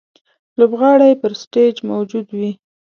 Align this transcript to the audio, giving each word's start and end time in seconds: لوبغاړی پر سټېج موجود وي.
لوبغاړی 0.57 1.11
پر 1.21 1.31
سټېج 1.41 1.75
موجود 1.91 2.27
وي. 2.37 2.51